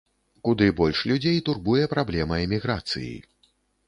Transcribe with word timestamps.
Куды 0.47 0.69
больш 0.79 1.01
людзей 1.11 1.37
турбуе 1.49 1.83
праблема 1.91 2.39
эміграцыі. 2.47 3.13